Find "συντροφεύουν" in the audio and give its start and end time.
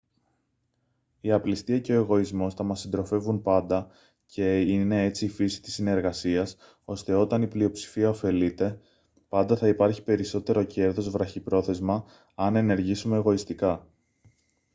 2.79-3.41